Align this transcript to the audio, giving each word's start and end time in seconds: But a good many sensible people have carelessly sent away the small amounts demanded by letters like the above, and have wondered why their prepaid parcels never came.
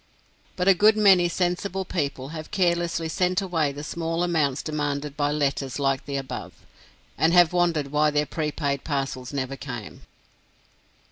But 0.55 0.67
a 0.67 0.73
good 0.73 0.97
many 0.97 1.29
sensible 1.29 1.85
people 1.85 2.29
have 2.29 2.49
carelessly 2.49 3.07
sent 3.07 3.39
away 3.39 3.71
the 3.71 3.83
small 3.83 4.23
amounts 4.23 4.63
demanded 4.63 5.15
by 5.15 5.31
letters 5.31 5.77
like 5.77 6.07
the 6.07 6.17
above, 6.17 6.53
and 7.19 7.33
have 7.33 7.53
wondered 7.53 7.91
why 7.91 8.09
their 8.09 8.25
prepaid 8.25 8.83
parcels 8.83 9.31
never 9.31 9.55
came. 9.55 10.07